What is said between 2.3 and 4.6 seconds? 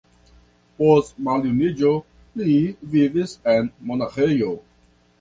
li vivis en monaĥejo.